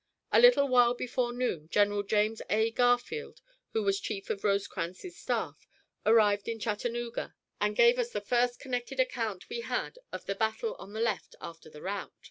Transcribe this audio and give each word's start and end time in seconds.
A 0.31 0.39
little 0.39 0.67
while 0.67 0.95
before 0.95 1.31
noon 1.31 1.69
General 1.69 2.01
James 2.01 2.41
A. 2.49 2.71
Garfield, 2.71 3.39
who 3.73 3.83
was 3.83 3.99
chief 3.99 4.31
of 4.31 4.43
Rosecrans's 4.43 5.15
staff, 5.15 5.67
arrived 6.07 6.47
in 6.47 6.57
Chattanooga 6.59 7.35
and 7.59 7.75
gave 7.75 7.99
us 7.99 8.09
the 8.09 8.19
first 8.19 8.59
connected 8.59 8.99
account 8.99 9.47
we 9.47 9.59
had 9.59 9.99
of 10.11 10.25
the 10.25 10.33
battle 10.33 10.73
on 10.79 10.93
the 10.93 11.01
left 11.01 11.35
after 11.39 11.69
the 11.69 11.83
rout. 11.83 12.13